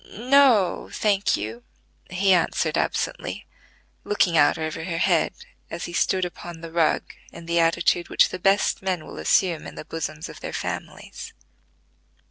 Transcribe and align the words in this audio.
"No, 0.17 0.89
thank 0.91 1.37
you," 1.37 1.61
he 2.09 2.33
answered 2.33 2.75
absently, 2.75 3.45
looking 4.03 4.35
out 4.35 4.57
over 4.57 4.83
her 4.85 4.97
head, 4.97 5.31
as 5.69 5.85
he 5.85 5.93
stood 5.93 6.25
upon 6.25 6.61
the 6.61 6.71
rug 6.71 7.13
in 7.31 7.45
the 7.45 7.59
attitude 7.59 8.09
which 8.09 8.29
the 8.29 8.39
best 8.39 8.81
men 8.81 9.05
will 9.05 9.19
assume 9.19 9.67
in 9.67 9.75
the 9.75 9.85
bosoms 9.85 10.27
of 10.27 10.39
their 10.39 10.53
families. 10.53 11.33